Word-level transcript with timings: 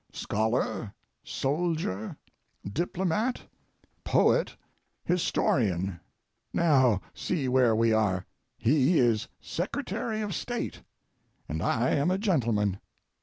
Scholar, 0.13 0.95
soldier, 1.23 2.17
diplomat, 2.65 3.43
poet, 4.03 4.57
historian—now, 5.05 5.99
see 7.13 7.47
where 7.47 7.75
we 7.75 7.93
are. 7.93 8.25
He 8.57 8.97
is 8.97 9.27
Secretary 9.39 10.21
of 10.21 10.33
State 10.33 10.81
and 11.47 11.61
I 11.61 11.91
am 11.91 12.09
a 12.09 12.17
gentleman. 12.17 12.79